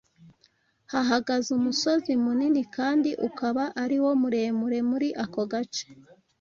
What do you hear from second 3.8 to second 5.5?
ariwo muremure muri ako